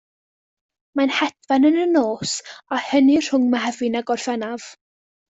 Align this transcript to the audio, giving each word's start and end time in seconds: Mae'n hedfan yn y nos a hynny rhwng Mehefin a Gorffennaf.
Mae'n 0.99 1.11
hedfan 1.17 1.67
yn 1.69 1.77
y 1.83 1.85
nos 1.91 2.33
a 2.75 2.79
hynny 2.87 3.19
rhwng 3.27 3.47
Mehefin 3.53 3.99
a 4.01 4.03
Gorffennaf. 4.09 4.67